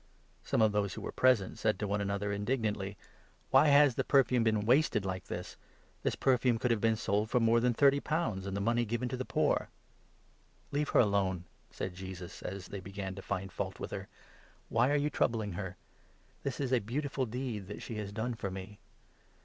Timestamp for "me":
18.49-18.79